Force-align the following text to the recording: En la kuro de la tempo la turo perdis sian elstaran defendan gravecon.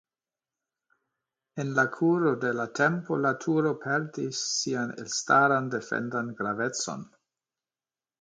En 1.63 1.73
la 1.79 1.83
kuro 1.97 2.31
de 2.45 2.53
la 2.59 2.65
tempo 2.79 3.17
la 3.25 3.31
turo 3.43 3.73
perdis 3.83 4.39
sian 4.55 4.95
elstaran 5.03 5.69
defendan 5.77 6.33
gravecon. 6.41 7.05